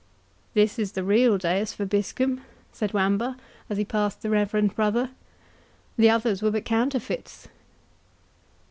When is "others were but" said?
6.09-6.65